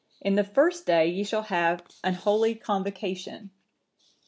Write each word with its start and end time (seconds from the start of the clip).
In 0.19 0.33
the 0.33 0.43
first 0.43 0.87
day 0.87 1.05
ye 1.07 1.23
shall 1.23 1.43
have 1.43 1.83
an 2.03 2.15
holy 2.15 2.55
convocation. 2.55 3.51